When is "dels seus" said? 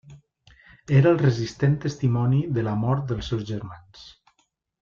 3.13-3.49